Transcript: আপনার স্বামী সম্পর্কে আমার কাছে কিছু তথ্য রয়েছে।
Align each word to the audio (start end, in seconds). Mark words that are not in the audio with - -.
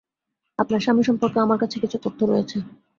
আপনার 0.59 0.83
স্বামী 0.83 1.03
সম্পর্কে 1.09 1.37
আমার 1.39 1.61
কাছে 1.61 1.77
কিছু 1.83 1.97
তথ্য 2.03 2.19
রয়েছে। 2.25 2.57